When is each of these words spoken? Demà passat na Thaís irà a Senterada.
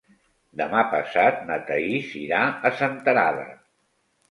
Demà 0.61 0.79
passat 0.93 1.43
na 1.51 1.59
Thaís 1.69 2.11
irà 2.23 2.41
a 2.71 2.75
Senterada. 2.83 3.49